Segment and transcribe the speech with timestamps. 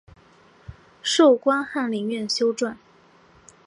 [1.03, 2.75] 授官翰林院修撰。